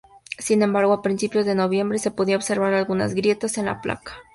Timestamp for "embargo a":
0.63-1.03